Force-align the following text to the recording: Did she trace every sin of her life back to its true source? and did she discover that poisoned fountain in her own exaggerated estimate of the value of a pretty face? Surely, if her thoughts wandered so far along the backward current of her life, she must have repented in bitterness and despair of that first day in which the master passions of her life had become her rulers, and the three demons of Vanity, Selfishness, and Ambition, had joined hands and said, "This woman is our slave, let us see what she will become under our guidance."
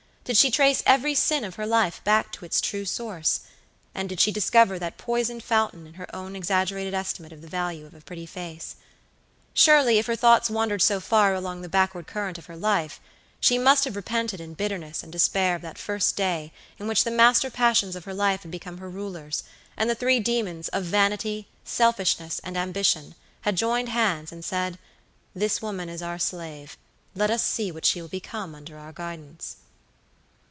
Did 0.23 0.37
she 0.37 0.51
trace 0.51 0.83
every 0.85 1.13
sin 1.15 1.43
of 1.43 1.55
her 1.55 1.65
life 1.67 2.01
back 2.05 2.31
to 2.33 2.45
its 2.45 2.61
true 2.61 2.85
source? 2.85 3.41
and 3.93 4.07
did 4.07 4.21
she 4.21 4.31
discover 4.31 4.77
that 4.79 4.97
poisoned 4.97 5.43
fountain 5.43 5.85
in 5.85 5.95
her 5.95 6.07
own 6.15 6.35
exaggerated 6.37 6.93
estimate 6.93 7.33
of 7.33 7.41
the 7.41 7.49
value 7.49 7.85
of 7.85 7.93
a 7.95 7.99
pretty 8.01 8.25
face? 8.27 8.77
Surely, 9.53 9.97
if 9.97 10.05
her 10.05 10.15
thoughts 10.15 10.49
wandered 10.49 10.81
so 10.81 11.01
far 11.01 11.33
along 11.33 11.61
the 11.61 11.67
backward 11.67 12.07
current 12.07 12.37
of 12.37 12.45
her 12.45 12.55
life, 12.55 13.01
she 13.41 13.57
must 13.57 13.83
have 13.83 13.95
repented 13.97 14.39
in 14.39 14.53
bitterness 14.53 15.03
and 15.03 15.11
despair 15.11 15.53
of 15.55 15.61
that 15.63 15.77
first 15.79 16.15
day 16.15 16.53
in 16.79 16.87
which 16.87 17.03
the 17.03 17.11
master 17.11 17.49
passions 17.49 17.95
of 17.97 18.05
her 18.05 18.13
life 18.13 18.43
had 18.43 18.51
become 18.51 18.77
her 18.77 18.89
rulers, 18.91 19.43
and 19.75 19.89
the 19.89 19.95
three 19.95 20.19
demons 20.21 20.69
of 20.69 20.85
Vanity, 20.85 21.49
Selfishness, 21.65 22.39
and 22.41 22.55
Ambition, 22.55 23.15
had 23.41 23.57
joined 23.57 23.89
hands 23.89 24.31
and 24.31 24.45
said, 24.45 24.77
"This 25.35 25.61
woman 25.61 25.89
is 25.89 26.01
our 26.03 26.19
slave, 26.19 26.77
let 27.15 27.29
us 27.31 27.43
see 27.43 27.69
what 27.71 27.85
she 27.87 27.99
will 28.01 28.07
become 28.07 28.55
under 28.55 28.77
our 28.77 28.93
guidance." 28.93 29.57